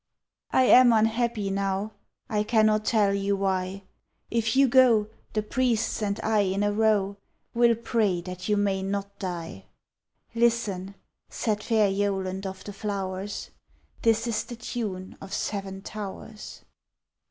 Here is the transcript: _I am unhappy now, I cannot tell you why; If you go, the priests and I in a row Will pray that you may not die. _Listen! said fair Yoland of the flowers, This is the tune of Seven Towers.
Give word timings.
_I 0.57 0.63
am 0.63 0.91
unhappy 0.91 1.51
now, 1.51 1.91
I 2.27 2.41
cannot 2.41 2.85
tell 2.85 3.13
you 3.13 3.35
why; 3.35 3.83
If 4.31 4.55
you 4.55 4.67
go, 4.67 5.09
the 5.33 5.43
priests 5.43 6.01
and 6.01 6.19
I 6.23 6.39
in 6.39 6.63
a 6.63 6.71
row 6.73 7.17
Will 7.53 7.75
pray 7.75 8.19
that 8.21 8.49
you 8.49 8.57
may 8.57 8.81
not 8.81 9.19
die. 9.19 9.65
_Listen! 10.35 10.95
said 11.29 11.61
fair 11.61 11.87
Yoland 11.87 12.47
of 12.47 12.63
the 12.63 12.73
flowers, 12.73 13.51
This 14.01 14.25
is 14.25 14.43
the 14.45 14.55
tune 14.55 15.17
of 15.21 15.35
Seven 15.35 15.83
Towers. 15.83 16.65